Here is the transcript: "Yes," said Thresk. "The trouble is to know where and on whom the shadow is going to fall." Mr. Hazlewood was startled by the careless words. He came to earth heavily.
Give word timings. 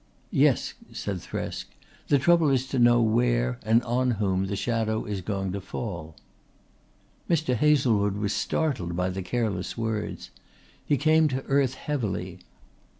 "Yes," 0.31 0.73
said 0.91 1.17
Thresk. 1.21 1.65
"The 2.07 2.17
trouble 2.17 2.49
is 2.49 2.65
to 2.69 2.79
know 2.79 3.03
where 3.03 3.59
and 3.61 3.83
on 3.83 4.09
whom 4.17 4.47
the 4.47 4.55
shadow 4.55 5.05
is 5.05 5.21
going 5.21 5.51
to 5.51 5.61
fall." 5.61 6.15
Mr. 7.29 7.53
Hazlewood 7.55 8.17
was 8.17 8.33
startled 8.33 8.95
by 8.97 9.11
the 9.11 9.21
careless 9.21 9.77
words. 9.77 10.31
He 10.83 10.97
came 10.97 11.27
to 11.27 11.43
earth 11.45 11.75
heavily. 11.75 12.39